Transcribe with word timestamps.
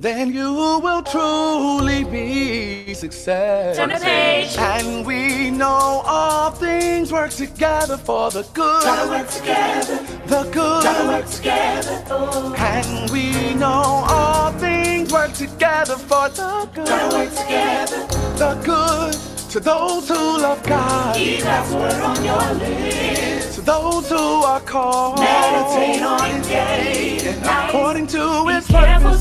then 0.00 0.32
you 0.32 0.80
will 0.82 1.02
truly 1.02 2.04
be 2.04 2.94
success. 2.94 3.76
Turn 3.76 3.90
the 3.90 3.96
page. 3.96 4.56
And 4.56 5.06
we 5.06 5.50
know 5.50 6.02
all 6.06 6.50
things 6.50 7.12
work 7.12 7.30
together 7.30 7.98
for 7.98 8.30
the 8.30 8.42
good. 8.54 8.82
Gotta 8.82 9.10
work 9.10 9.28
together. 9.28 9.96
The 10.26 10.42
good. 10.44 10.82
Gotta 10.84 11.06
work 11.06 11.26
together. 11.26 12.04
Oh. 12.08 12.54
And 12.56 13.10
we 13.10 13.52
know 13.54 14.04
all 14.08 14.52
things 14.52 15.12
work 15.12 15.34
together 15.34 15.96
for 15.96 16.30
the 16.30 16.68
good. 16.72 16.86
Gotta 16.86 17.16
work 17.16 17.30
together. 17.30 18.06
The 18.38 18.54
good 18.64 19.50
to 19.50 19.60
those 19.60 20.08
who 20.08 20.14
love 20.14 20.62
God. 20.62 21.16
Keep 21.16 21.42
God's 21.42 21.74
word 21.74 22.00
on 22.00 22.24
your 22.24 22.54
lips. 22.54 23.56
To 23.56 23.60
those 23.60 24.08
who 24.08 24.16
are 24.16 24.60
called. 24.60 25.18
Meditate 25.18 26.02
on 26.02 26.30
it 26.30 26.42
day 26.44 27.18
and 27.24 27.42
night. 27.42 27.68
According 27.68 28.06
to 28.08 28.49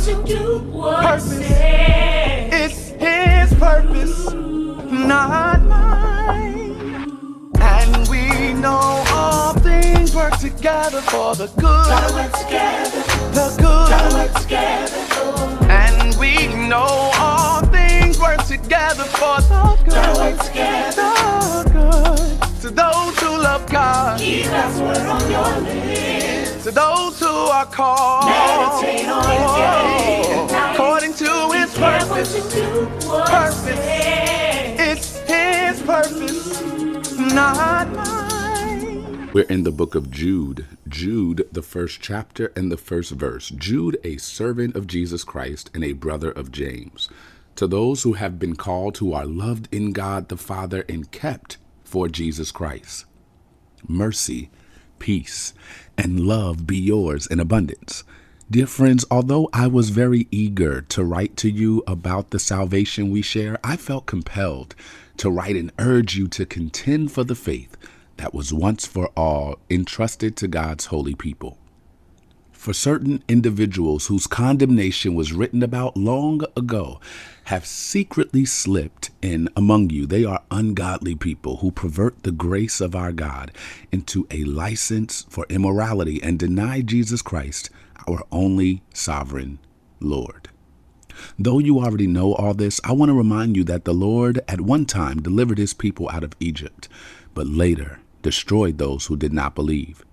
to 0.10 0.24
do 0.26 0.58
what 0.72 1.04
Purpose. 1.06 1.48
says. 1.48 2.54
It's 2.54 2.80
his 3.04 3.60
purpose, 3.60 4.34
not 4.34 5.62
mine. 5.64 6.76
And 7.62 8.08
we 8.10 8.54
know 8.54 9.04
all 9.12 9.54
things 9.60 10.16
work 10.16 10.38
together 10.40 11.02
for 11.02 11.36
the 11.36 11.48
Gotta 11.62 12.08
good. 12.08 12.16
work 12.16 12.32
together. 12.44 13.02
The 13.34 13.56
Gotta 13.62 14.10
good. 14.10 14.14
work 14.14 14.42
together. 14.42 14.96
Oh. 15.12 15.68
And 15.70 16.16
we 16.20 16.48
know 16.68 17.12
all 17.20 17.62
things 17.68 18.20
work 18.20 18.44
together 18.48 19.04
for 19.04 19.42
the 19.42 19.78
Gotta 19.86 20.20
work 20.20 20.38
good. 20.38 20.46
together. 20.48 21.14
The 21.64 21.70
good. 21.74 22.62
To 22.62 22.70
those 22.70 23.20
who 23.20 23.38
love 23.38 23.70
God. 23.70 24.20
Keep 24.20 24.46
God's 24.46 24.80
word 24.82 25.08
on 25.08 25.32
your 25.32 25.60
lips. 25.62 26.64
To 26.66 26.72
those 26.72 27.20
who 27.20 27.28
are 27.28 27.66
called. 27.66 28.26
According 30.74 31.14
to 31.16 31.52
his 31.54 31.74
purpose. 31.76 32.34
Purpose. 33.04 33.68
It's 34.80 35.18
his 35.22 35.82
purpose, 35.82 36.62
not 37.18 37.90
mine. 37.94 39.30
We're 39.34 39.46
in 39.46 39.64
the 39.64 39.72
book 39.72 39.96
of 39.96 40.12
Jude. 40.12 40.68
Jude, 40.88 41.48
the 41.52 41.64
first 41.64 42.00
chapter 42.00 42.52
and 42.56 42.72
the 42.72 42.78
first 42.78 43.12
verse. 43.12 43.50
Jude, 43.50 43.98
a 44.04 44.18
servant 44.18 44.76
of 44.76 44.86
Jesus 44.86 45.24
Christ 45.24 45.72
and 45.74 45.84
a 45.84 45.94
brother 45.94 46.30
of 46.32 46.52
James. 46.52 47.10
To 47.56 47.66
those 47.66 48.04
who 48.04 48.14
have 48.14 48.38
been 48.38 48.56
called, 48.56 48.98
who 48.98 49.14
are 49.14 49.26
loved 49.26 49.68
in 49.72 49.94
God 49.94 50.30
the 50.30 50.38
Father 50.38 50.86
and 50.88 51.12
kept 51.12 51.58
for 51.84 52.08
Jesus 52.08 52.52
Christ. 52.52 53.06
Mercy, 53.88 54.52
peace, 55.00 55.54
and 55.98 56.20
love 56.20 56.68
be 56.68 56.78
yours 56.78 57.26
in 57.26 57.40
abundance. 57.40 58.04
Dear 58.52 58.66
friends, 58.66 59.06
although 59.12 59.48
I 59.54 59.68
was 59.68 59.92
very 59.92 60.28
eager 60.32 60.82
to 60.82 61.04
write 61.04 61.38
to 61.38 61.52
you 61.52 61.84
about 61.86 62.32
the 62.32 62.40
salvation 62.40 63.12
we 63.12 63.22
share, 63.22 63.60
I 63.64 63.78
felt 63.78 64.08
compelled 64.08 64.74
to 65.18 65.30
write 65.30 65.56
and 65.56 65.72
urge 65.78 66.16
you 66.16 66.28
to 66.30 66.48
contend 66.48 67.12
for 67.12 67.24
the 67.24 67.36
faith 67.36 67.78
that 68.18 68.34
was 68.34 68.52
once 68.52 68.88
for 68.88 69.10
all 69.10 69.60
entrusted 69.70 70.36
to 70.38 70.48
God's 70.48 70.88
holy 70.88 71.14
people. 71.14 71.60
For 72.52 72.74
certain 72.74 73.24
individuals 73.28 74.08
whose 74.08 74.26
condemnation 74.26 75.14
was 75.14 75.32
written 75.32 75.62
about 75.62 75.96
long 75.96 76.42
ago 76.58 77.00
have 77.46 77.68
secretly 77.68 78.46
slipped 78.46 79.12
in 79.22 79.48
among 79.56 79.92
you. 79.92 80.08
They 80.08 80.26
are 80.26 80.42
ungodly 80.50 81.14
people 81.14 81.58
who 81.58 81.70
pervert 81.70 82.24
the 82.24 82.32
grace 82.32 82.82
of 82.82 82.96
our 82.96 83.12
God 83.12 83.52
into 83.92 84.26
a 84.32 84.44
license 84.44 85.28
for 85.30 85.46
immorality 85.50 86.20
and 86.24 86.40
deny 86.40 86.82
Jesus 86.82 87.22
Christ, 87.22 87.70
our 88.10 88.26
only 88.32 88.82
sovereign 88.94 89.60
Lord. 90.00 90.50
Though 91.38 91.60
you 91.60 91.80
already 91.80 92.08
know 92.08 92.34
all 92.34 92.54
this, 92.54 92.80
I 92.84 92.94
want 92.94 93.10
to 93.10 93.14
remind 93.14 93.58
you 93.58 93.64
that 93.66 93.86
the 93.86 93.94
Lord 93.94 94.40
at 94.48 94.62
one 94.62 94.86
time 94.86 95.22
delivered 95.22 95.58
his 95.58 95.74
people 95.74 96.10
out 96.10 96.24
of 96.24 96.36
Egypt, 96.40 96.88
but 97.34 97.48
later 97.48 98.00
destroyed 98.22 98.78
those 98.78 99.06
who 99.06 99.18
did 99.18 99.34
not 99.34 99.56
believe. 99.56 100.06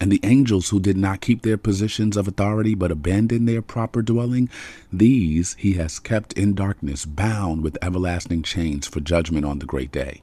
And 0.00 0.12
the 0.12 0.20
angels 0.22 0.68
who 0.68 0.78
did 0.78 0.96
not 0.96 1.20
keep 1.20 1.42
their 1.42 1.56
positions 1.58 2.16
of 2.16 2.28
authority 2.28 2.74
but 2.74 2.92
abandoned 2.92 3.48
their 3.48 3.62
proper 3.62 4.00
dwelling, 4.02 4.48
these 4.92 5.54
he 5.58 5.72
has 5.74 5.98
kept 5.98 6.32
in 6.34 6.54
darkness, 6.54 7.04
bound 7.04 7.62
with 7.62 7.78
everlasting 7.82 8.42
chains 8.42 8.86
for 8.86 9.00
judgment 9.00 9.44
on 9.44 9.58
the 9.58 9.66
great 9.66 9.90
day. 9.90 10.22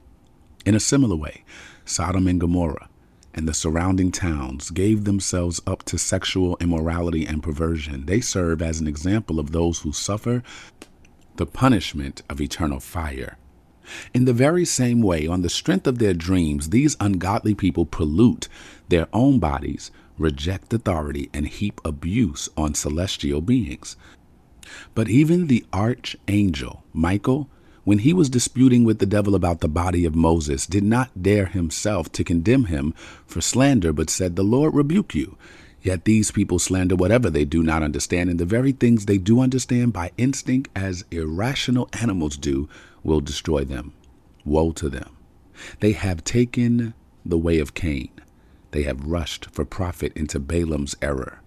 In 0.64 0.74
a 0.74 0.80
similar 0.80 1.16
way, 1.16 1.44
Sodom 1.84 2.26
and 2.26 2.40
Gomorrah 2.40 2.88
and 3.36 3.46
the 3.46 3.54
surrounding 3.54 4.10
towns 4.10 4.70
gave 4.70 5.04
themselves 5.04 5.60
up 5.66 5.82
to 5.84 5.98
sexual 5.98 6.56
immorality 6.58 7.26
and 7.26 7.42
perversion. 7.42 8.06
They 8.06 8.20
serve 8.20 8.62
as 8.62 8.80
an 8.80 8.88
example 8.88 9.38
of 9.38 9.52
those 9.52 9.80
who 9.80 9.92
suffer 9.92 10.42
the 11.36 11.46
punishment 11.46 12.22
of 12.30 12.40
eternal 12.40 12.80
fire. 12.80 13.36
In 14.14 14.24
the 14.24 14.32
very 14.32 14.64
same 14.64 15.02
way, 15.02 15.26
on 15.26 15.42
the 15.42 15.50
strength 15.50 15.86
of 15.86 15.98
their 15.98 16.14
dreams, 16.14 16.70
these 16.70 16.96
ungodly 16.98 17.54
people 17.54 17.86
pollute 17.86 18.48
their 18.88 19.06
own 19.12 19.38
bodies, 19.38 19.90
reject 20.18 20.72
authority, 20.72 21.30
and 21.32 21.46
heap 21.46 21.80
abuse 21.84 22.48
on 22.56 22.74
celestial 22.74 23.42
beings. 23.42 23.96
But 24.94 25.08
even 25.08 25.46
the 25.46 25.64
archangel, 25.72 26.84
Michael, 26.92 27.48
when 27.86 28.00
he 28.00 28.12
was 28.12 28.28
disputing 28.28 28.82
with 28.82 28.98
the 28.98 29.06
devil 29.06 29.36
about 29.36 29.60
the 29.60 29.68
body 29.68 30.04
of 30.04 30.12
Moses, 30.12 30.66
did 30.66 30.82
not 30.82 31.22
dare 31.22 31.46
himself 31.46 32.10
to 32.10 32.24
condemn 32.24 32.64
him 32.64 32.92
for 33.28 33.40
slander, 33.40 33.92
but 33.92 34.10
said, 34.10 34.34
The 34.34 34.42
Lord 34.42 34.74
rebuke 34.74 35.14
you. 35.14 35.38
Yet 35.82 36.04
these 36.04 36.32
people 36.32 36.58
slander 36.58 36.96
whatever 36.96 37.30
they 37.30 37.44
do 37.44 37.62
not 37.62 37.84
understand, 37.84 38.28
and 38.28 38.40
the 38.40 38.44
very 38.44 38.72
things 38.72 39.06
they 39.06 39.18
do 39.18 39.38
understand 39.38 39.92
by 39.92 40.10
instinct, 40.18 40.68
as 40.74 41.04
irrational 41.12 41.88
animals 41.92 42.36
do, 42.36 42.68
will 43.04 43.20
destroy 43.20 43.64
them. 43.64 43.92
Woe 44.44 44.72
to 44.72 44.88
them. 44.88 45.16
They 45.78 45.92
have 45.92 46.24
taken 46.24 46.92
the 47.24 47.38
way 47.38 47.60
of 47.60 47.74
Cain. 47.74 48.10
They 48.72 48.82
have 48.82 49.06
rushed 49.06 49.46
for 49.52 49.64
profit 49.64 50.12
into 50.16 50.40
Balaam's 50.40 50.96
error. 51.00 51.40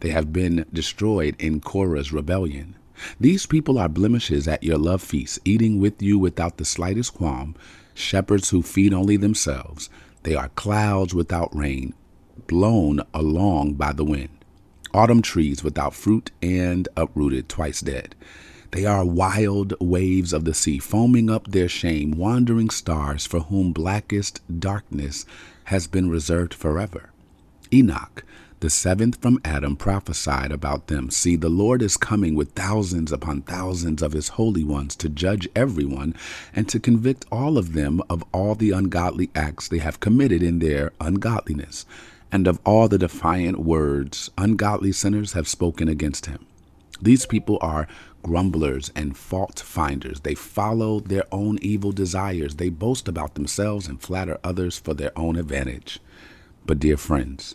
They 0.00 0.10
have 0.10 0.30
been 0.30 0.66
destroyed 0.70 1.36
in 1.38 1.60
Korah's 1.60 2.12
rebellion. 2.12 2.76
These 3.20 3.46
people 3.46 3.78
are 3.78 3.88
blemishes 3.88 4.48
at 4.48 4.62
your 4.62 4.78
love 4.78 5.02
feast, 5.02 5.38
eating 5.44 5.80
with 5.80 6.02
you 6.02 6.18
without 6.18 6.56
the 6.56 6.64
slightest 6.64 7.14
qualm, 7.14 7.54
shepherds 7.94 8.50
who 8.50 8.62
feed 8.62 8.92
only 8.92 9.16
themselves. 9.16 9.88
They 10.22 10.34
are 10.34 10.48
clouds 10.50 11.14
without 11.14 11.54
rain, 11.54 11.94
blown 12.46 13.00
along 13.14 13.74
by 13.74 13.92
the 13.92 14.04
wind, 14.04 14.44
autumn 14.92 15.22
trees 15.22 15.62
without 15.62 15.94
fruit 15.94 16.30
and 16.42 16.88
uprooted, 16.96 17.48
twice 17.48 17.80
dead. 17.80 18.14
They 18.72 18.84
are 18.84 19.04
wild 19.04 19.74
waves 19.80 20.32
of 20.32 20.44
the 20.44 20.54
sea, 20.54 20.78
foaming 20.78 21.30
up 21.30 21.50
their 21.50 21.68
shame, 21.68 22.12
wandering 22.12 22.70
stars 22.70 23.24
for 23.24 23.40
whom 23.40 23.72
blackest 23.72 24.40
darkness 24.60 25.24
has 25.64 25.86
been 25.86 26.10
reserved 26.10 26.52
forever. 26.52 27.10
Enoch, 27.72 28.24
the 28.60 28.70
seventh 28.70 29.20
from 29.20 29.40
Adam, 29.44 29.76
prophesied 29.76 30.50
about 30.50 30.86
them 30.86 31.10
See, 31.10 31.36
the 31.36 31.48
Lord 31.48 31.82
is 31.82 31.96
coming 31.96 32.34
with 32.34 32.52
thousands 32.52 33.12
upon 33.12 33.42
thousands 33.42 34.02
of 34.02 34.12
his 34.12 34.28
holy 34.28 34.64
ones 34.64 34.96
to 34.96 35.08
judge 35.08 35.48
everyone 35.54 36.14
and 36.54 36.68
to 36.68 36.80
convict 36.80 37.26
all 37.30 37.58
of 37.58 37.74
them 37.74 38.00
of 38.08 38.24
all 38.32 38.54
the 38.54 38.70
ungodly 38.70 39.30
acts 39.34 39.68
they 39.68 39.78
have 39.78 40.00
committed 40.00 40.42
in 40.42 40.58
their 40.58 40.92
ungodliness, 41.00 41.84
and 42.32 42.46
of 42.46 42.58
all 42.64 42.88
the 42.88 42.98
defiant 42.98 43.58
words 43.58 44.30
ungodly 44.38 44.92
sinners 44.92 45.32
have 45.32 45.46
spoken 45.46 45.88
against 45.88 46.26
him. 46.26 46.46
These 47.00 47.26
people 47.26 47.58
are 47.60 47.86
grumblers 48.22 48.90
and 48.96 49.16
fault 49.16 49.60
finders. 49.60 50.20
They 50.20 50.34
follow 50.34 51.00
their 51.00 51.24
own 51.30 51.58
evil 51.60 51.92
desires. 51.92 52.56
They 52.56 52.70
boast 52.70 53.06
about 53.06 53.34
themselves 53.34 53.86
and 53.86 54.00
flatter 54.00 54.38
others 54.42 54.78
for 54.78 54.94
their 54.94 55.16
own 55.16 55.36
advantage. 55.36 56.00
But, 56.64 56.80
dear 56.80 56.96
friends, 56.96 57.54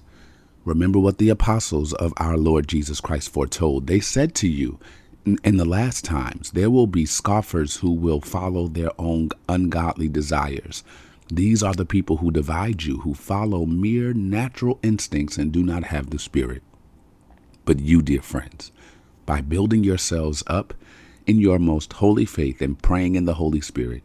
remember 0.65 0.99
what 0.99 1.17
the 1.17 1.29
apostles 1.29 1.93
of 1.93 2.13
our 2.17 2.37
Lord 2.37 2.67
Jesus 2.67 3.01
Christ 3.01 3.29
foretold. 3.29 3.87
They 3.87 3.99
said 3.99 4.35
to 4.35 4.47
you, 4.47 4.79
in, 5.25 5.57
the 5.57 5.65
last 5.65 6.03
times, 6.03 6.51
there 6.51 6.71
will 6.71 6.87
be 6.87 7.05
scoffers 7.05 7.77
who 7.77 7.91
will 7.91 8.21
follow 8.21 8.67
their 8.67 8.89
own 8.99 9.29
ungodly 9.47 10.07
desires. 10.07 10.83
These 11.31 11.61
are 11.61 11.73
the 11.73 11.85
people 11.85 12.17
who 12.17 12.31
divide 12.31 12.83
you, 12.83 13.01
who 13.01 13.13
follow 13.13 13.65
mere 13.65 14.13
natural 14.13 14.79
instincts 14.81 15.37
and 15.37 15.51
do 15.51 15.63
not 15.63 15.85
have 15.85 16.09
the 16.09 16.19
Spirit. 16.19 16.63
But 17.65 17.79
you, 17.79 18.01
dear 18.01 18.21
friends, 18.21 18.71
by 19.25 19.41
building 19.41 19.83
yourselves 19.83 20.43
up 20.47 20.73
in 21.27 21.39
your 21.39 21.59
most 21.59 21.93
holy 21.93 22.25
faith 22.25 22.61
and 22.61 22.81
praying 22.81 23.15
in 23.15 23.25
the 23.25 23.35
Holy 23.35 23.61
Spirit, 23.61 24.03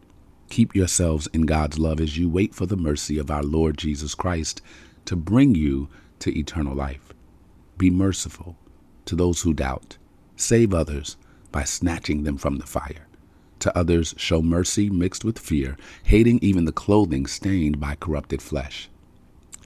keep 0.49 0.75
yourselves 0.75 1.27
in 1.33 1.41
God's 1.41 1.79
love 1.79 1.99
as 1.99 2.17
you 2.17 2.29
wait 2.29 2.53
for 2.53 2.65
the 2.65 2.77
mercy 2.77 3.17
of 3.17 3.31
our 3.31 3.43
Lord 3.43 3.77
Jesus 3.77 4.13
Christ 4.13 4.61
to 5.05 5.15
bring 5.15 5.55
you 5.55 5.89
to 6.19 6.37
eternal 6.37 6.75
life. 6.75 7.13
Be 7.77 7.89
merciful 7.89 8.57
to 9.05 9.15
those 9.15 9.41
who 9.41 9.53
doubt. 9.53 9.97
Save 10.35 10.73
others 10.73 11.17
by 11.51 11.63
snatching 11.63 12.23
them 12.23 12.37
from 12.37 12.57
the 12.57 12.65
fire. 12.65 13.07
To 13.59 13.75
others, 13.77 14.13
show 14.17 14.41
mercy 14.41 14.89
mixed 14.89 15.25
with 15.25 15.39
fear, 15.39 15.77
hating 16.03 16.39
even 16.41 16.65
the 16.65 16.71
clothing 16.71 17.25
stained 17.25 17.79
by 17.79 17.95
corrupted 17.95 18.41
flesh. 18.41 18.89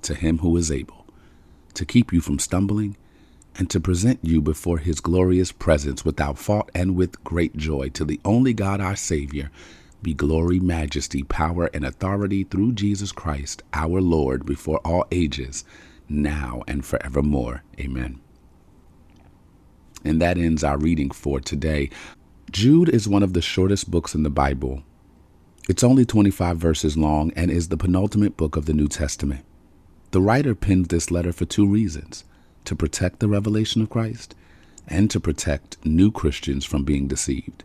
To 0.03 0.15
him 0.15 0.39
who 0.39 0.55
is 0.57 0.71
able 0.71 1.05
to 1.73 1.85
keep 1.85 2.11
you 2.11 2.21
from 2.21 2.39
stumbling 2.39 2.97
and 3.55 3.69
to 3.69 3.79
present 3.79 4.19
you 4.23 4.41
before 4.41 4.77
his 4.77 4.99
glorious 4.99 5.51
presence 5.51 6.03
without 6.05 6.37
fault 6.37 6.69
and 6.73 6.95
with 6.95 7.23
great 7.23 7.55
joy 7.57 7.89
to 7.89 8.05
the 8.05 8.19
only 8.25 8.53
God 8.53 8.81
our 8.81 8.95
Savior 8.95 9.51
be 10.01 10.13
glory, 10.15 10.59
majesty, 10.59 11.21
power, 11.23 11.69
and 11.73 11.85
authority 11.85 12.43
through 12.43 12.73
Jesus 12.73 13.11
Christ 13.11 13.61
our 13.73 14.01
Lord 14.01 14.45
before 14.45 14.79
all 14.79 15.05
ages, 15.11 15.63
now 16.11 16.63
and 16.67 16.85
forevermore. 16.85 17.63
Amen. 17.79 18.19
And 20.03 20.21
that 20.21 20.37
ends 20.37 20.63
our 20.63 20.77
reading 20.77 21.11
for 21.11 21.39
today. 21.39 21.89
Jude 22.51 22.89
is 22.89 23.07
one 23.07 23.23
of 23.23 23.33
the 23.33 23.41
shortest 23.41 23.89
books 23.89 24.13
in 24.13 24.23
the 24.23 24.29
Bible. 24.29 24.83
It's 25.69 25.83
only 25.83 26.05
25 26.05 26.57
verses 26.57 26.97
long 26.97 27.31
and 27.35 27.49
is 27.49 27.69
the 27.69 27.77
penultimate 27.77 28.35
book 28.35 28.57
of 28.57 28.65
the 28.65 28.73
New 28.73 28.87
Testament. 28.87 29.45
The 30.11 30.21
writer 30.21 30.53
penned 30.55 30.87
this 30.87 31.11
letter 31.11 31.31
for 31.31 31.45
two 31.45 31.67
reasons 31.67 32.25
to 32.65 32.75
protect 32.75 33.19
the 33.19 33.27
revelation 33.27 33.81
of 33.81 33.89
Christ 33.89 34.35
and 34.87 35.09
to 35.11 35.19
protect 35.19 35.83
new 35.85 36.11
Christians 36.11 36.65
from 36.65 36.83
being 36.83 37.07
deceived. 37.07 37.63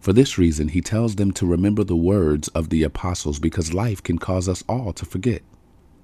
For 0.00 0.12
this 0.12 0.36
reason, 0.36 0.68
he 0.68 0.80
tells 0.80 1.16
them 1.16 1.32
to 1.32 1.46
remember 1.46 1.84
the 1.84 1.96
words 1.96 2.48
of 2.48 2.68
the 2.68 2.82
apostles 2.82 3.38
because 3.38 3.74
life 3.74 4.02
can 4.02 4.18
cause 4.18 4.48
us 4.48 4.62
all 4.68 4.92
to 4.92 5.04
forget. 5.04 5.42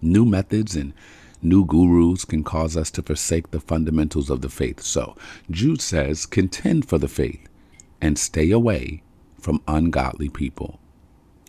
New 0.00 0.24
methods 0.24 0.76
and 0.76 0.94
new 1.42 1.64
gurus 1.64 2.24
can 2.24 2.44
cause 2.44 2.76
us 2.76 2.90
to 2.92 3.02
forsake 3.02 3.50
the 3.50 3.60
fundamentals 3.60 4.30
of 4.30 4.40
the 4.40 4.48
faith. 4.48 4.80
So, 4.80 5.16
Jude 5.50 5.80
says, 5.80 6.26
contend 6.26 6.88
for 6.88 6.98
the 6.98 7.08
faith 7.08 7.48
and 8.00 8.18
stay 8.18 8.50
away 8.50 9.02
from 9.40 9.62
ungodly 9.68 10.28
people. 10.28 10.78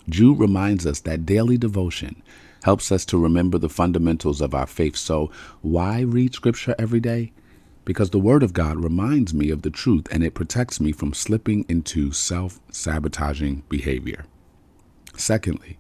Jude 0.08 0.40
reminds 0.40 0.86
us 0.86 1.00
that 1.02 1.26
daily 1.26 1.58
devotion 1.58 2.22
helps 2.64 2.92
us 2.92 3.06
to 3.06 3.18
remember 3.18 3.58
the 3.58 3.70
fundamentals 3.70 4.42
of 4.42 4.54
our 4.54 4.68
faith. 4.68 4.96
So, 4.96 5.32
why 5.62 6.02
read 6.02 6.34
Scripture 6.34 6.76
every 6.78 7.00
day? 7.00 7.32
Because 7.86 8.10
the 8.10 8.20
Word 8.20 8.44
of 8.44 8.54
God 8.54 8.84
reminds 8.84 9.34
me 9.34 9.50
of 9.50 9.62
the 9.62 9.70
truth 9.70 10.08
and 10.12 10.24
it 10.24 10.34
protects 10.34 10.80
me 10.80 10.92
from 10.92 11.14
slipping 11.14 11.66
into 11.70 12.12
self 12.12 12.60
sabotaging 12.72 13.64
behavior. 13.70 14.26
Secondly, 15.16 15.78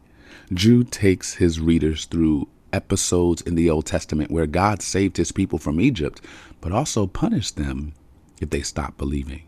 Jude 0.53 0.91
takes 0.91 1.35
his 1.35 1.59
readers 1.59 2.05
through 2.05 2.47
episodes 2.73 3.41
in 3.41 3.55
the 3.55 3.69
Old 3.69 3.85
Testament 3.85 4.31
where 4.31 4.47
God 4.47 4.81
saved 4.81 5.17
his 5.17 5.31
people 5.31 5.59
from 5.59 5.79
Egypt, 5.79 6.21
but 6.61 6.71
also 6.71 7.07
punished 7.07 7.55
them 7.55 7.93
if 8.41 8.49
they 8.49 8.61
stopped 8.61 8.97
believing. 8.97 9.43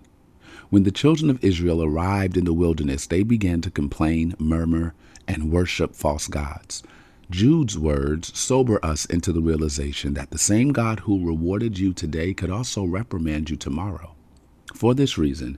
When 0.69 0.83
the 0.83 0.91
children 0.91 1.29
of 1.29 1.43
Israel 1.43 1.83
arrived 1.83 2.37
in 2.37 2.45
the 2.45 2.53
wilderness, 2.53 3.05
they 3.05 3.23
began 3.23 3.61
to 3.61 3.71
complain, 3.71 4.35
murmur, 4.39 4.93
and 5.27 5.51
worship 5.51 5.95
false 5.95 6.27
gods. 6.27 6.83
Jude's 7.29 7.77
words 7.77 8.37
sober 8.37 8.83
us 8.83 9.05
into 9.05 9.31
the 9.31 9.41
realization 9.41 10.13
that 10.15 10.31
the 10.31 10.37
same 10.37 10.73
God 10.73 11.01
who 11.01 11.25
rewarded 11.25 11.79
you 11.79 11.93
today 11.93 12.33
could 12.33 12.49
also 12.49 12.83
reprimand 12.83 13.49
you 13.49 13.55
tomorrow. 13.55 14.15
For 14.73 14.93
this 14.93 15.17
reason, 15.17 15.57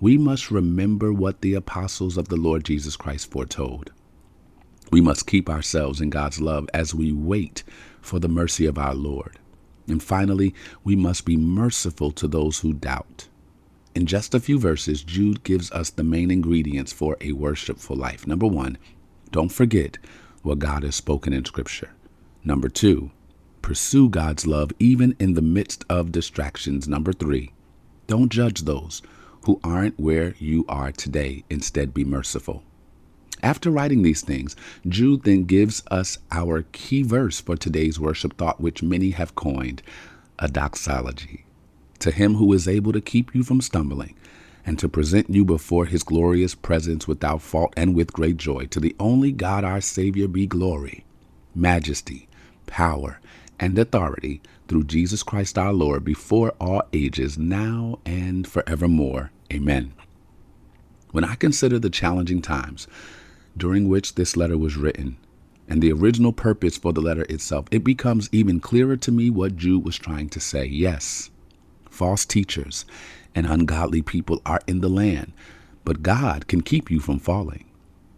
we 0.00 0.18
must 0.18 0.50
remember 0.50 1.12
what 1.12 1.40
the 1.40 1.54
apostles 1.54 2.16
of 2.16 2.28
the 2.28 2.36
Lord 2.36 2.64
Jesus 2.64 2.96
Christ 2.96 3.30
foretold. 3.30 3.92
We 4.94 5.00
must 5.00 5.26
keep 5.26 5.50
ourselves 5.50 6.00
in 6.00 6.10
God's 6.10 6.40
love 6.40 6.68
as 6.72 6.94
we 6.94 7.10
wait 7.10 7.64
for 8.00 8.20
the 8.20 8.28
mercy 8.28 8.64
of 8.64 8.78
our 8.78 8.94
Lord. 8.94 9.40
And 9.88 10.00
finally, 10.00 10.54
we 10.84 10.94
must 10.94 11.24
be 11.24 11.36
merciful 11.36 12.12
to 12.12 12.28
those 12.28 12.60
who 12.60 12.72
doubt. 12.72 13.26
In 13.96 14.06
just 14.06 14.36
a 14.36 14.38
few 14.38 14.56
verses, 14.56 15.02
Jude 15.02 15.42
gives 15.42 15.72
us 15.72 15.90
the 15.90 16.04
main 16.04 16.30
ingredients 16.30 16.92
for 16.92 17.16
a 17.20 17.32
worshipful 17.32 17.96
life. 17.96 18.24
Number 18.24 18.46
one, 18.46 18.78
don't 19.32 19.48
forget 19.48 19.98
what 20.42 20.60
God 20.60 20.84
has 20.84 20.94
spoken 20.94 21.32
in 21.32 21.44
Scripture. 21.44 21.90
Number 22.44 22.68
two, 22.68 23.10
pursue 23.62 24.08
God's 24.08 24.46
love 24.46 24.70
even 24.78 25.16
in 25.18 25.34
the 25.34 25.42
midst 25.42 25.84
of 25.90 26.12
distractions. 26.12 26.86
Number 26.86 27.12
three, 27.12 27.50
don't 28.06 28.30
judge 28.30 28.60
those 28.60 29.02
who 29.42 29.58
aren't 29.64 29.98
where 29.98 30.36
you 30.38 30.64
are 30.68 30.92
today. 30.92 31.42
Instead, 31.50 31.92
be 31.92 32.04
merciful. 32.04 32.62
After 33.44 33.70
writing 33.70 34.00
these 34.00 34.22
things, 34.22 34.56
Jude 34.88 35.24
then 35.24 35.44
gives 35.44 35.82
us 35.90 36.16
our 36.32 36.62
key 36.72 37.02
verse 37.02 37.42
for 37.42 37.58
today's 37.58 38.00
worship 38.00 38.38
thought, 38.38 38.58
which 38.58 38.82
many 38.82 39.10
have 39.10 39.34
coined 39.34 39.82
a 40.38 40.48
doxology. 40.48 41.44
To 41.98 42.10
him 42.10 42.36
who 42.36 42.50
is 42.54 42.66
able 42.66 42.92
to 42.94 43.02
keep 43.02 43.34
you 43.34 43.42
from 43.42 43.60
stumbling 43.60 44.16
and 44.64 44.78
to 44.78 44.88
present 44.88 45.28
you 45.28 45.44
before 45.44 45.84
his 45.84 46.02
glorious 46.02 46.54
presence 46.54 47.06
without 47.06 47.42
fault 47.42 47.74
and 47.76 47.94
with 47.94 48.14
great 48.14 48.38
joy. 48.38 48.64
To 48.64 48.80
the 48.80 48.96
only 48.98 49.30
God 49.30 49.62
our 49.62 49.82
Savior 49.82 50.26
be 50.26 50.46
glory, 50.46 51.04
majesty, 51.54 52.28
power, 52.66 53.20
and 53.60 53.78
authority 53.78 54.40
through 54.68 54.84
Jesus 54.84 55.22
Christ 55.22 55.58
our 55.58 55.74
Lord 55.74 56.02
before 56.02 56.54
all 56.58 56.80
ages, 56.94 57.36
now 57.36 57.98
and 58.06 58.48
forevermore. 58.48 59.32
Amen. 59.52 59.92
When 61.10 61.24
I 61.24 61.34
consider 61.34 61.78
the 61.78 61.90
challenging 61.90 62.40
times 62.40 62.88
during 63.56 63.88
which 63.88 64.14
this 64.14 64.36
letter 64.36 64.58
was 64.58 64.76
written, 64.76 65.16
and 65.68 65.82
the 65.82 65.92
original 65.92 66.32
purpose 66.32 66.76
for 66.76 66.92
the 66.92 67.00
letter 67.00 67.26
itself, 67.28 67.66
it 67.70 67.84
becomes 67.84 68.28
even 68.32 68.60
clearer 68.60 68.96
to 68.96 69.12
me 69.12 69.30
what 69.30 69.56
Jude 69.56 69.84
was 69.84 69.96
trying 69.96 70.28
to 70.30 70.40
say. 70.40 70.66
Yes, 70.66 71.30
false 71.88 72.24
teachers 72.24 72.84
and 73.34 73.46
ungodly 73.46 74.02
people 74.02 74.40
are 74.44 74.60
in 74.66 74.80
the 74.80 74.88
land, 74.88 75.32
but 75.84 76.02
God 76.02 76.46
can 76.48 76.60
keep 76.60 76.90
you 76.90 77.00
from 77.00 77.18
falling. 77.18 77.64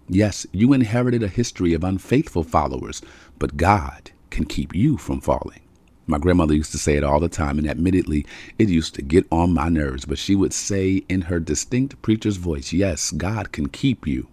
Yes, 0.08 0.46
you 0.52 0.72
inherited 0.72 1.22
a 1.22 1.28
history 1.28 1.74
of 1.74 1.82
unfaithful 1.82 2.44
followers, 2.44 3.02
but 3.38 3.56
God 3.56 4.10
can 4.30 4.44
keep 4.44 4.74
you 4.74 4.96
from 4.96 5.20
falling. 5.20 5.60
My 6.06 6.18
grandmother 6.18 6.54
used 6.54 6.70
to 6.72 6.78
say 6.78 6.96
it 6.96 7.02
all 7.02 7.18
the 7.18 7.28
time, 7.28 7.58
and 7.58 7.68
admittedly, 7.68 8.24
it 8.58 8.68
used 8.68 8.94
to 8.94 9.02
get 9.02 9.26
on 9.32 9.52
my 9.52 9.68
nerves, 9.68 10.04
but 10.04 10.18
she 10.18 10.36
would 10.36 10.52
say 10.52 11.02
in 11.08 11.22
her 11.22 11.40
distinct 11.40 12.00
preacher's 12.02 12.36
voice, 12.36 12.72
Yes, 12.72 13.10
God 13.10 13.50
can 13.50 13.68
keep 13.68 14.06
you, 14.06 14.28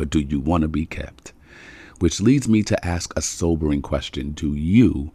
but 0.00 0.08
do 0.08 0.20
you 0.20 0.40
want 0.40 0.62
to 0.62 0.68
be 0.68 0.86
kept? 0.86 1.34
Which 1.98 2.22
leads 2.22 2.48
me 2.48 2.62
to 2.62 2.86
ask 2.86 3.12
a 3.14 3.20
sobering 3.20 3.82
question 3.82 4.30
Do 4.30 4.54
you 4.54 5.12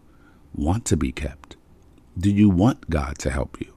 want 0.54 0.86
to 0.86 0.96
be 0.96 1.12
kept? 1.12 1.56
Do 2.16 2.30
you 2.30 2.52
want 2.52 2.88
God 2.88 3.18
to 3.18 3.32
help 3.32 3.60
you? 3.60 3.74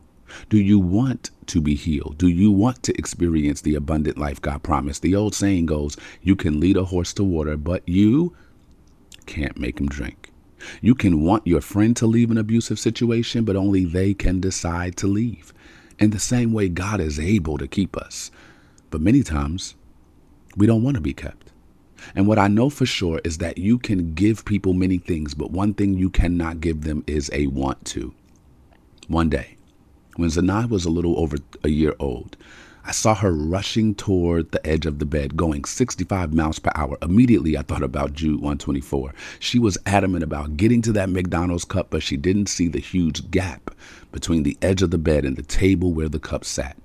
Do 0.50 0.58
you 0.58 0.78
want 0.78 1.30
to 1.46 1.62
be 1.62 1.74
healed? 1.74 2.18
Do 2.18 2.28
you 2.28 2.52
want 2.52 2.82
to 2.82 2.98
experience 2.98 3.62
the 3.62 3.74
abundant 3.74 4.18
life 4.18 4.42
God 4.42 4.62
promised? 4.62 5.00
The 5.00 5.16
old 5.16 5.34
saying 5.34 5.64
goes, 5.64 5.96
you 6.20 6.36
can 6.36 6.60
lead 6.60 6.76
a 6.76 6.84
horse 6.84 7.14
to 7.14 7.24
water, 7.24 7.56
but 7.56 7.88
you 7.88 8.36
can't 9.24 9.56
make 9.56 9.80
him 9.80 9.86
drink. 9.86 10.30
You 10.82 10.94
can 10.94 11.22
want 11.22 11.46
your 11.46 11.62
friend 11.62 11.96
to 11.96 12.06
leave 12.06 12.30
an 12.30 12.36
abusive 12.36 12.78
situation, 12.78 13.46
but 13.46 13.56
only 13.56 13.86
they 13.86 14.12
can 14.12 14.40
decide 14.40 14.98
to 14.98 15.06
leave. 15.06 15.54
In 15.98 16.10
the 16.10 16.18
same 16.18 16.52
way, 16.52 16.68
God 16.68 17.00
is 17.00 17.18
able 17.18 17.56
to 17.56 17.66
keep 17.66 17.96
us. 17.96 18.30
But 18.90 19.00
many 19.00 19.22
times, 19.22 19.74
we 20.56 20.66
don't 20.66 20.82
want 20.82 20.96
to 20.96 21.00
be 21.00 21.14
kept. 21.14 21.52
And 22.14 22.26
what 22.26 22.38
I 22.38 22.48
know 22.48 22.70
for 22.70 22.86
sure 22.86 23.20
is 23.24 23.38
that 23.38 23.58
you 23.58 23.78
can 23.78 24.14
give 24.14 24.44
people 24.44 24.72
many 24.72 24.98
things, 24.98 25.34
but 25.34 25.50
one 25.50 25.74
thing 25.74 25.94
you 25.94 26.10
cannot 26.10 26.60
give 26.60 26.82
them 26.82 27.04
is 27.06 27.30
a 27.32 27.48
want 27.48 27.84
to. 27.86 28.14
One 29.08 29.28
day, 29.28 29.56
when 30.16 30.30
Zanai 30.30 30.68
was 30.68 30.84
a 30.84 30.90
little 30.90 31.18
over 31.18 31.36
a 31.64 31.68
year 31.68 31.94
old, 31.98 32.36
I 32.84 32.92
saw 32.92 33.14
her 33.16 33.32
rushing 33.32 33.94
toward 33.94 34.50
the 34.50 34.66
edge 34.66 34.86
of 34.86 34.98
the 34.98 35.04
bed, 35.04 35.36
going 35.36 35.64
65 35.64 36.32
miles 36.32 36.58
per 36.58 36.70
hour. 36.74 36.96
Immediately, 37.02 37.56
I 37.56 37.62
thought 37.62 37.82
about 37.82 38.14
Jude 38.14 38.40
124. 38.40 39.12
She 39.40 39.58
was 39.58 39.76
adamant 39.84 40.24
about 40.24 40.56
getting 40.56 40.80
to 40.82 40.92
that 40.92 41.10
McDonald's 41.10 41.66
cup, 41.66 41.90
but 41.90 42.02
she 42.02 42.16
didn't 42.16 42.46
see 42.46 42.66
the 42.66 42.80
huge 42.80 43.30
gap 43.30 43.74
between 44.10 44.42
the 44.42 44.56
edge 44.62 44.80
of 44.80 44.90
the 44.90 44.98
bed 44.98 45.26
and 45.26 45.36
the 45.36 45.42
table 45.42 45.92
where 45.92 46.08
the 46.08 46.18
cup 46.18 46.46
sat. 46.46 46.78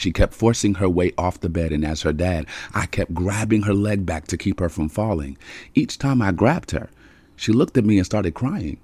She 0.00 0.12
kept 0.12 0.32
forcing 0.32 0.74
her 0.74 0.88
way 0.88 1.12
off 1.18 1.40
the 1.40 1.50
bed, 1.50 1.72
and 1.72 1.84
as 1.84 2.02
her 2.02 2.12
dad, 2.12 2.46
I 2.72 2.86
kept 2.86 3.12
grabbing 3.12 3.62
her 3.62 3.74
leg 3.74 4.06
back 4.06 4.26
to 4.28 4.38
keep 4.38 4.58
her 4.58 4.70
from 4.70 4.88
falling. 4.88 5.36
Each 5.74 5.98
time 5.98 6.22
I 6.22 6.32
grabbed 6.32 6.70
her, 6.70 6.88
she 7.36 7.52
looked 7.52 7.76
at 7.76 7.84
me 7.84 7.98
and 7.98 8.06
started 8.06 8.34
crying. 8.34 8.78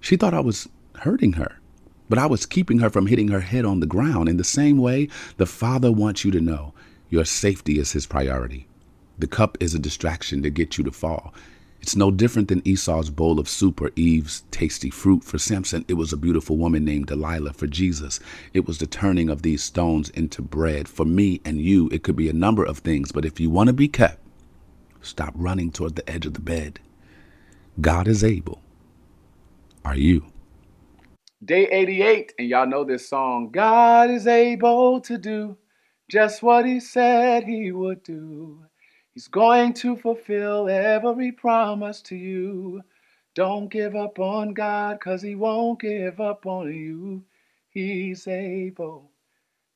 She 0.00 0.16
thought 0.16 0.34
I 0.34 0.40
was 0.40 0.68
hurting 0.96 1.34
her 1.34 1.56
but 2.12 2.18
I 2.18 2.26
was 2.26 2.44
keeping 2.44 2.80
her 2.80 2.90
from 2.90 3.06
hitting 3.06 3.28
her 3.28 3.40
head 3.40 3.64
on 3.64 3.80
the 3.80 3.86
ground. 3.86 4.28
In 4.28 4.36
the 4.36 4.44
same 4.44 4.76
way, 4.76 5.08
the 5.38 5.46
Father 5.46 5.90
wants 5.90 6.26
you 6.26 6.30
to 6.32 6.42
know 6.42 6.74
your 7.08 7.24
safety 7.24 7.78
is 7.78 7.92
His 7.92 8.04
priority. 8.04 8.66
The 9.18 9.26
cup 9.26 9.56
is 9.60 9.72
a 9.72 9.78
distraction 9.78 10.42
to 10.42 10.50
get 10.50 10.76
you 10.76 10.84
to 10.84 10.90
fall. 10.90 11.32
It's 11.82 11.96
no 11.96 12.12
different 12.12 12.48
than 12.48 12.62
Esau's 12.66 13.10
bowl 13.10 13.40
of 13.40 13.48
soup 13.48 13.82
or 13.82 13.90
Eve's 13.96 14.44
tasty 14.52 14.90
fruit. 14.90 15.24
For 15.24 15.38
Samson, 15.38 15.84
it 15.88 15.94
was 15.94 16.12
a 16.12 16.18
beautiful 16.18 16.56
woman 16.56 16.84
named 16.84 17.08
Delilah. 17.08 17.54
For 17.54 17.66
Jesus, 17.66 18.20
it 18.54 18.68
was 18.68 18.78
the 18.78 18.86
turning 18.86 19.28
of 19.28 19.42
these 19.42 19.64
stones 19.64 20.08
into 20.10 20.42
bread. 20.42 20.88
For 20.88 21.04
me 21.04 21.40
and 21.44 21.60
you, 21.60 21.88
it 21.90 22.04
could 22.04 22.16
be 22.16 22.28
a 22.30 22.34
number 22.34 22.64
of 22.64 22.78
things, 22.78 23.12
but 23.12 23.24
if 23.26 23.40
you 23.40 23.50
want 23.50 23.66
to 23.68 23.74
be 23.74 23.88
kept, 23.88 24.20
stop 25.02 25.34
running 25.36 25.72
toward 25.72 25.96
the 25.96 26.08
edge 26.08 26.26
of 26.26 26.34
the 26.34 26.40
bed. 26.40 26.80
God 27.80 28.08
is 28.08 28.24
able. 28.24 28.62
Are 29.84 29.96
you? 29.96 30.26
Day 31.44 31.68
88, 31.68 32.34
and 32.38 32.48
y'all 32.48 32.66
know 32.68 32.84
this 32.84 33.08
song. 33.08 33.50
God 33.50 34.10
is 34.10 34.28
able 34.28 35.00
to 35.02 35.18
do 35.18 35.58
just 36.10 36.42
what 36.42 36.66
he 36.66 36.80
said 36.80 37.44
he 37.44 37.72
would 37.72 38.04
do. 38.04 38.64
He's 39.14 39.28
going 39.28 39.74
to 39.74 39.96
fulfill 39.96 40.68
every 40.68 41.32
promise 41.32 42.00
to 42.02 42.16
you. 42.16 42.82
Don't 43.34 43.68
give 43.68 43.96
up 43.96 44.18
on 44.18 44.54
God, 44.54 45.00
cause 45.00 45.22
He 45.22 45.34
won't 45.34 45.80
give 45.80 46.20
up 46.20 46.46
on 46.46 46.72
you. 46.72 47.24
He's 47.70 48.26
able. 48.28 49.10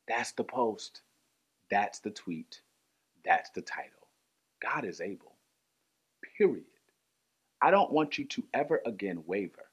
That's 0.09 0.33
the 0.33 0.45
post. 0.45 1.03
That's 1.71 2.01
the 2.01 2.11
tweet. 2.11 2.61
That's 3.25 3.51
the 3.51 3.63
title. 3.63 4.09
God 4.63 4.85
is 4.85 5.01
able. 5.01 5.35
Period. 6.39 6.65
I 7.63 7.71
don't 7.71 7.93
want 7.93 8.19
you 8.19 8.25
to 8.27 8.45
ever 8.55 8.81
again 8.87 9.23
waver 9.27 9.65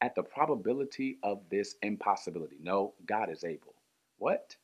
at 0.00 0.14
the 0.14 0.22
probability 0.22 1.18
of 1.22 1.40
this 1.50 1.76
impossibility. 1.82 2.56
No, 2.62 2.94
God 3.06 3.30
is 3.30 3.44
able. 3.44 3.74
What? 4.18 4.56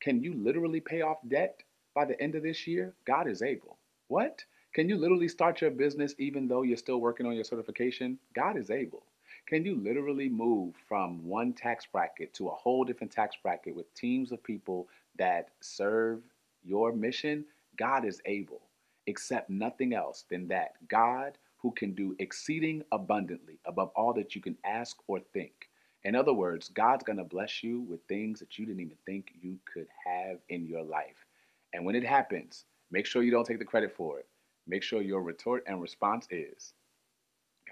Can 0.00 0.22
you 0.22 0.34
literally 0.34 0.80
pay 0.80 1.02
off 1.02 1.18
debt 1.28 1.62
by 1.94 2.04
the 2.04 2.20
end 2.22 2.34
of 2.34 2.42
this 2.42 2.66
year? 2.66 2.94
God 3.06 3.28
is 3.28 3.42
able. 3.42 3.78
What? 4.08 4.44
Can 4.74 4.88
you 4.88 4.96
literally 4.96 5.28
start 5.28 5.60
your 5.60 5.70
business 5.70 6.14
even 6.18 6.48
though 6.48 6.62
you're 6.62 6.76
still 6.76 7.00
working 7.00 7.26
on 7.26 7.34
your 7.34 7.44
certification? 7.44 8.18
God 8.34 8.56
is 8.56 8.70
able. 8.70 9.04
Can 9.46 9.64
you 9.64 9.76
literally 9.76 10.28
move 10.28 10.74
from 10.88 11.26
one 11.26 11.52
tax 11.52 11.86
bracket 11.86 12.32
to 12.34 12.48
a 12.48 12.54
whole 12.54 12.84
different 12.84 13.12
tax 13.12 13.36
bracket 13.42 13.74
with 13.74 13.92
teams 13.94 14.32
of 14.32 14.42
people 14.42 14.88
that 15.18 15.50
serve 15.60 16.22
your 16.64 16.92
mission? 16.92 17.44
God 17.76 18.04
is 18.04 18.20
able. 18.24 18.62
Accept 19.08 19.50
nothing 19.50 19.94
else 19.94 20.24
than 20.30 20.48
that. 20.48 20.76
God, 20.88 21.36
who 21.56 21.72
can 21.72 21.92
do 21.92 22.16
exceeding 22.18 22.82
abundantly 22.92 23.58
above 23.66 23.90
all 23.94 24.12
that 24.14 24.34
you 24.34 24.40
can 24.40 24.56
ask 24.64 24.96
or 25.06 25.20
think. 25.20 25.68
In 26.04 26.14
other 26.14 26.32
words, 26.32 26.68
God's 26.68 27.04
going 27.04 27.18
to 27.18 27.24
bless 27.24 27.62
you 27.62 27.80
with 27.80 28.02
things 28.04 28.40
that 28.40 28.58
you 28.58 28.66
didn't 28.66 28.80
even 28.80 28.96
think 29.06 29.32
you 29.40 29.58
could 29.64 29.86
have 30.04 30.38
in 30.48 30.66
your 30.66 30.82
life. 30.82 31.26
And 31.72 31.84
when 31.84 31.94
it 31.94 32.04
happens, 32.04 32.64
make 32.92 33.06
sure 33.06 33.22
you 33.22 33.32
don't 33.32 33.46
take 33.46 33.58
the 33.58 33.64
credit 33.64 33.96
for 33.96 34.20
it. 34.20 34.26
Make 34.68 34.84
sure 34.84 35.02
your 35.02 35.22
retort 35.22 35.64
and 35.66 35.82
response 35.82 36.28
is 36.30 36.74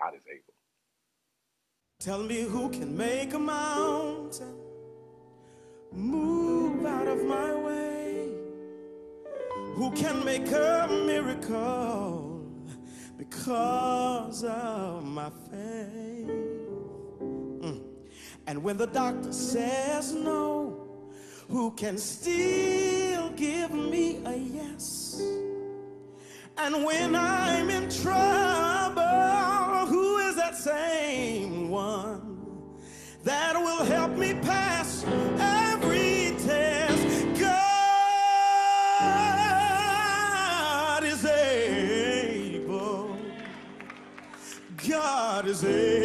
God 0.01 0.15
is 0.17 0.23
able. 0.29 0.55
Tell 2.01 2.23
me 2.23 2.43
who 2.43 2.71
can 2.71 2.97
make 2.97 3.35
a 3.35 3.39
mountain 3.39 4.57
move 5.93 6.87
out 6.87 7.07
of 7.07 7.25
my 7.25 7.55
way? 7.55 8.29
Who 9.75 9.91
can 9.93 10.25
make 10.25 10.51
a 10.51 10.89
miracle 11.07 12.47
because 13.17 14.45
of 14.45 15.05
my 15.05 15.31
faith? 15.51 16.29
Mm. 17.21 17.83
And 18.47 18.63
when 18.63 18.77
the 18.77 18.87
doctor 18.87 19.33
says 19.33 20.13
no, 20.13 20.89
who 21.49 21.73
can 21.73 21.99
still 21.99 23.10
give 23.37 23.73
me 23.73 24.21
a 24.25 24.37
yes? 24.37 25.23
And 26.57 26.85
when 26.85 27.15
I'm 27.15 27.71
in 27.71 27.89
trouble, 27.89 29.01
who 29.87 30.19
is 30.19 30.35
that 30.37 30.57
same 30.57 31.71
one 31.71 32.49
that 33.25 33.57
will 33.57 33.85
help 33.85 34.13
me 34.13 34.35
pass 34.35 35.05
every 35.39 36.35
test? 36.39 37.27
God 37.39 37.55
is 41.05 41.25
able. 41.25 43.17
God 44.89 45.47
is 45.47 45.65
able. 45.65 46.00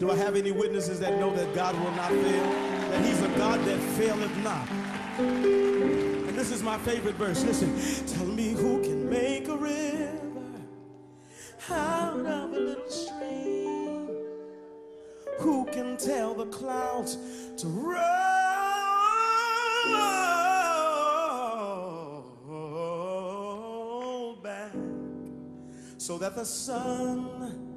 Do 0.00 0.10
I 0.10 0.16
have 0.16 0.34
any 0.34 0.50
witnesses 0.50 0.98
that 1.00 1.18
know 1.20 1.30
that 1.36 1.54
God 1.54 1.78
will 1.78 1.90
not 1.90 2.08
fail? 2.08 2.50
That 2.90 3.04
He's 3.04 3.20
a 3.20 3.28
God 3.36 3.62
that 3.66 3.78
faileth 3.98 4.34
not. 4.38 4.66
And 5.18 6.30
this 6.30 6.50
is 6.50 6.62
my 6.62 6.78
favorite 6.78 7.16
verse. 7.16 7.44
Listen, 7.44 7.68
tell 8.06 8.24
me 8.24 8.52
who 8.52 8.82
can 8.82 9.10
make 9.10 9.48
a 9.48 9.56
river 9.58 10.18
out 11.68 12.18
of 12.20 12.54
a 12.54 12.58
little 12.58 12.88
stream. 12.88 14.08
Who 15.40 15.66
can 15.66 15.98
tell 15.98 16.32
the 16.32 16.46
clouds 16.46 17.18
to 17.58 17.66
roll 17.68 18.00
back 24.42 24.72
so 25.98 26.16
that 26.16 26.36
the 26.36 26.46
sun 26.46 27.69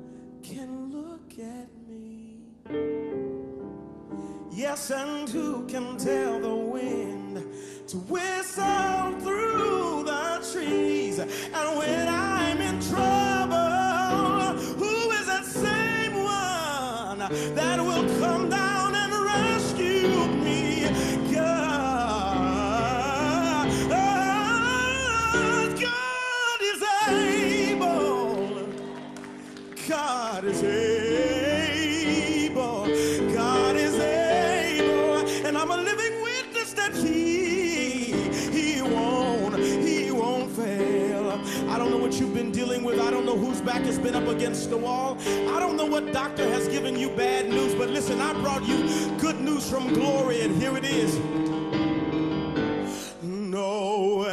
brought 48.53 48.69
you 48.69 49.17
good 49.17 49.41
news 49.41 49.67
from 49.67 49.91
glory, 49.93 50.41
and 50.41 50.61
here 50.61 50.77
it 50.77 50.85
is. 50.85 51.17
No, 53.23 54.25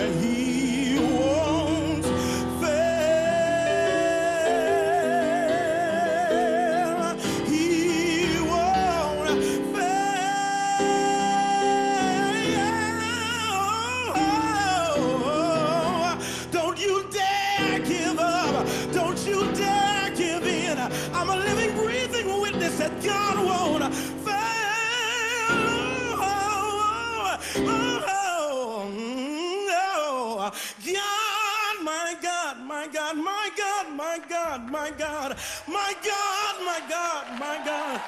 God, 34.29 34.71
my 34.71 34.91
God, 34.91 35.37
my 35.69 35.95
God, 36.05 36.55
my 36.65 36.81
God, 36.89 37.41
my 37.41 37.65
God. 37.65 38.00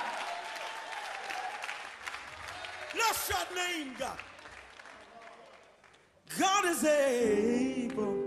Bless 2.92 3.31
your 3.31 3.57
name, 3.57 3.95
God. 3.99 4.19
God 6.38 6.64
is 6.66 6.85
able. 6.85 8.23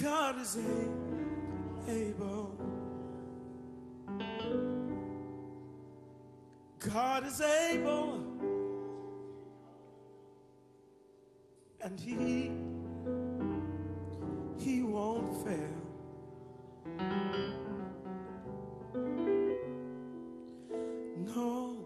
God 0.00 0.40
is 0.40 0.56
able. 1.88 2.54
God 6.78 7.26
is 7.26 7.40
able. 7.40 8.37
And 11.88 11.98
he 11.98 12.50
he 14.58 14.82
won't 14.82 15.42
fail. 15.42 15.80
No. 21.34 21.76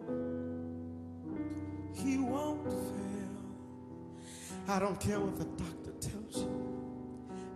He 1.94 2.18
won't 2.18 2.64
fail. 2.72 3.38
I 4.68 4.80
don't 4.80 4.98
care 4.98 5.20
what 5.20 5.36
the 5.36 5.44
doctor 5.44 5.92
tells 6.00 6.36
you. 6.42 6.50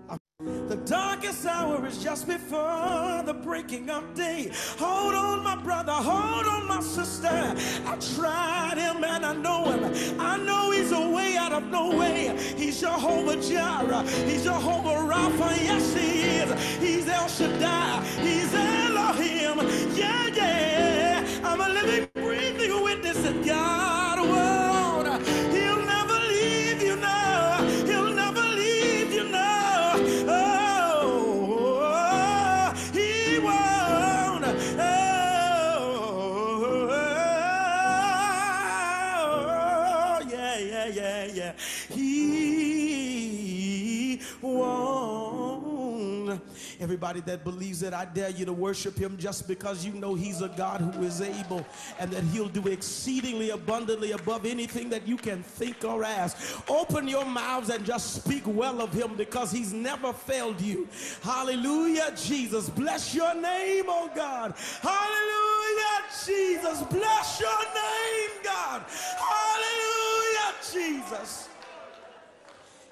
I- 0.08 0.18
The 0.68 0.76
darkest 0.76 1.46
hour 1.46 1.84
is 1.86 1.98
just 2.02 2.28
before 2.28 3.22
the 3.24 3.34
breaking 3.34 3.90
of 3.90 4.14
day. 4.14 4.52
Hold 4.78 5.14
on, 5.14 5.42
my 5.42 5.56
brother. 5.56 5.92
Hold 5.92 6.46
on, 6.46 6.68
my 6.68 6.80
sister. 6.80 7.28
I 7.86 7.96
tried 8.16 8.78
him 8.78 9.02
and 9.02 9.26
I 9.26 9.34
know 9.34 9.64
him. 9.72 10.20
I 10.20 10.36
know 10.36 10.65
of 11.56 11.70
no 11.70 11.96
way. 11.96 12.36
He's 12.56 12.80
Jehovah 12.80 13.36
Jireh. 13.36 14.02
He's 14.28 14.44
Jehovah 14.44 15.00
Rapha. 15.12 15.48
Yes, 15.62 15.94
he 15.94 16.22
is. 16.22 16.50
He's 16.78 17.08
El 17.08 17.28
Shaddai. 17.28 18.04
He's 18.20 18.52
Elohim. 18.54 19.58
Yeah, 19.96 20.26
yeah. 20.34 21.40
I'm 21.44 21.60
a 21.60 21.68
living, 21.68 22.08
breathing 22.14 22.82
witness 22.84 23.18
that 23.22 23.44
God 23.44 23.85
yeah. 41.46 41.94
He 41.94 42.56
won't. 44.40 46.40
Everybody 46.78 47.20
that 47.20 47.44
believes 47.44 47.82
it, 47.82 47.94
I 47.94 48.04
dare 48.04 48.30
you 48.30 48.44
to 48.44 48.52
worship 48.52 48.98
him 48.98 49.16
just 49.16 49.48
because 49.48 49.84
you 49.84 49.92
know 49.92 50.14
he's 50.14 50.42
a 50.42 50.48
God 50.48 50.80
who 50.80 51.04
is 51.04 51.20
able 51.20 51.64
and 51.98 52.10
that 52.10 52.22
he'll 52.24 52.48
do 52.48 52.68
exceedingly 52.68 53.50
abundantly 53.50 54.12
above 54.12 54.44
anything 54.44 54.90
that 54.90 55.08
you 55.08 55.16
can 55.16 55.42
think 55.42 55.84
or 55.84 56.04
ask. 56.04 56.62
Open 56.68 57.08
your 57.08 57.24
mouths 57.24 57.70
and 57.70 57.84
just 57.84 58.22
speak 58.22 58.42
well 58.46 58.82
of 58.82 58.92
him 58.92 59.14
because 59.16 59.50
he's 59.50 59.72
never 59.72 60.12
failed 60.12 60.60
you. 60.60 60.86
Hallelujah, 61.22 62.12
Jesus. 62.16 62.68
Bless 62.68 63.14
your 63.14 63.34
name, 63.34 63.84
oh 63.88 64.10
God. 64.14 64.54
Hallelujah, 64.82 66.04
Jesus. 66.26 66.82
Bless 66.90 67.40
your 67.40 67.62
name, 67.74 68.30
Jesus. 71.08 71.48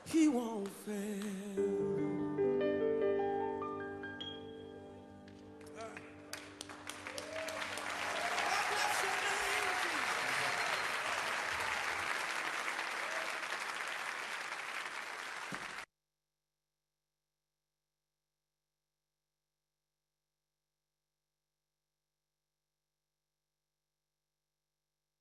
He 0.07 0.29
won't 0.29 0.69
fail. 0.87 2.34